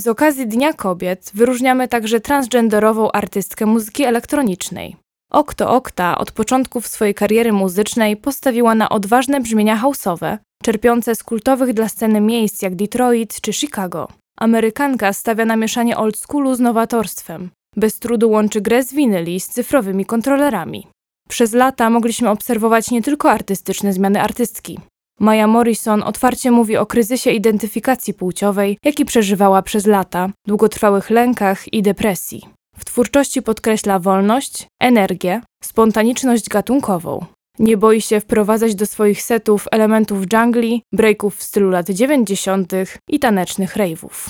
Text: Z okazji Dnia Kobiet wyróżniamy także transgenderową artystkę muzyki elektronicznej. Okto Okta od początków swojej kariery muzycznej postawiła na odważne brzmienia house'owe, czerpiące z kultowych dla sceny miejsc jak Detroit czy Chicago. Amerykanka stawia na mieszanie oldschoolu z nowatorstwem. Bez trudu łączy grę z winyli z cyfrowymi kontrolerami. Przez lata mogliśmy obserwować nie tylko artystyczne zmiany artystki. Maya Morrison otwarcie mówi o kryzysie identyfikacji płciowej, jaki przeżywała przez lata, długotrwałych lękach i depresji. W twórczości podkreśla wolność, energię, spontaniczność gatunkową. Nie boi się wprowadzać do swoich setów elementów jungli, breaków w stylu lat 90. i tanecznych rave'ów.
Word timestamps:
Z 0.00 0.08
okazji 0.08 0.46
Dnia 0.46 0.72
Kobiet 0.72 1.30
wyróżniamy 1.34 1.88
także 1.88 2.20
transgenderową 2.20 3.12
artystkę 3.12 3.66
muzyki 3.66 4.04
elektronicznej. 4.04 4.96
Okto 5.30 5.70
Okta 5.70 6.18
od 6.18 6.32
początków 6.32 6.86
swojej 6.86 7.14
kariery 7.14 7.52
muzycznej 7.52 8.16
postawiła 8.16 8.74
na 8.74 8.88
odważne 8.88 9.40
brzmienia 9.40 9.82
house'owe, 9.82 10.38
czerpiące 10.62 11.14
z 11.14 11.22
kultowych 11.22 11.74
dla 11.74 11.88
sceny 11.88 12.20
miejsc 12.20 12.62
jak 12.62 12.76
Detroit 12.76 13.40
czy 13.40 13.52
Chicago. 13.52 14.08
Amerykanka 14.38 15.12
stawia 15.12 15.44
na 15.44 15.56
mieszanie 15.56 15.96
oldschoolu 15.96 16.54
z 16.54 16.60
nowatorstwem. 16.60 17.50
Bez 17.76 17.98
trudu 17.98 18.30
łączy 18.30 18.60
grę 18.60 18.82
z 18.82 18.94
winyli 18.94 19.40
z 19.40 19.48
cyfrowymi 19.48 20.04
kontrolerami. 20.04 20.86
Przez 21.28 21.52
lata 21.52 21.90
mogliśmy 21.90 22.30
obserwować 22.30 22.90
nie 22.90 23.02
tylko 23.02 23.30
artystyczne 23.30 23.92
zmiany 23.92 24.22
artystki. 24.22 24.78
Maya 25.20 25.46
Morrison 25.46 26.02
otwarcie 26.02 26.50
mówi 26.50 26.76
o 26.76 26.86
kryzysie 26.86 27.30
identyfikacji 27.30 28.14
płciowej, 28.14 28.78
jaki 28.84 29.04
przeżywała 29.04 29.62
przez 29.62 29.86
lata, 29.86 30.30
długotrwałych 30.46 31.10
lękach 31.10 31.72
i 31.72 31.82
depresji. 31.82 32.42
W 32.78 32.84
twórczości 32.84 33.42
podkreśla 33.42 33.98
wolność, 33.98 34.66
energię, 34.80 35.40
spontaniczność 35.62 36.48
gatunkową. 36.48 37.24
Nie 37.58 37.76
boi 37.76 38.00
się 38.00 38.20
wprowadzać 38.20 38.74
do 38.74 38.86
swoich 38.86 39.22
setów 39.22 39.68
elementów 39.70 40.18
jungli, 40.32 40.82
breaków 40.92 41.36
w 41.36 41.42
stylu 41.42 41.70
lat 41.70 41.90
90. 41.90 42.72
i 43.08 43.18
tanecznych 43.18 43.76
rave'ów. 43.76 44.28